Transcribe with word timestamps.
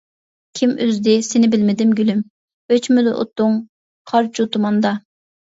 كىم 0.59 0.71
ئۈزدى 0.85 1.13
سىنى 1.27 1.49
بىلمىدىم 1.55 1.91
گۈلۈم، 1.99 2.23
ئۆچمىدى 2.77 3.15
ئوتۇڭ 3.19 3.61
قارچۇ، 4.15 4.49
تۇماندا. 4.59 4.97